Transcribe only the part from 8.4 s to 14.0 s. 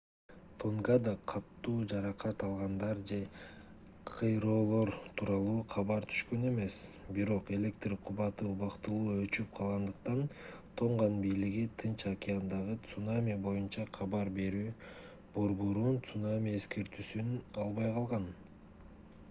убактылуу өчүп калгандыктан тонган бийлиги тынч океандагы цунами боюнча